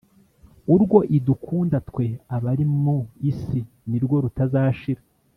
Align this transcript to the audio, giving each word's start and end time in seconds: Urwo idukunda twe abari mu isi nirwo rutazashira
Urwo 0.73 0.97
idukunda 1.17 1.77
twe 1.89 2.05
abari 2.35 2.65
mu 2.83 2.97
isi 3.31 3.59
nirwo 3.89 4.15
rutazashira 4.23 5.01